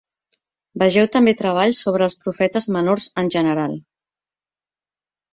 [0.83, 3.77] Vegeu també treballs sobre els profetes menors en general.